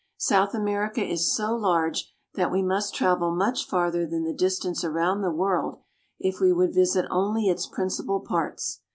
South 0.17 0.55
America 0.55 1.03
is 1.05 1.31
so 1.31 1.55
large 1.55 2.11
that 2.33 2.51
we 2.51 2.63
must 2.63 2.95
travel 2.95 3.29
much 3.35 3.67
farther 3.67 4.03
than 4.07 4.23
the 4.23 4.33
distance 4.33 4.83
around 4.83 5.21
the 5.21 5.29
world 5.29 5.77
if 6.17 6.39
we 6.39 6.51
would 6.51 6.73
visit 6.73 7.05
only 7.11 7.49
its 7.49 7.67
principal 7.67 8.19
parts. 8.19 8.81